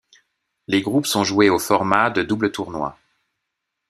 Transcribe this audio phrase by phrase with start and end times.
[0.65, 2.97] Les groupes sont joués au format de double tournoi.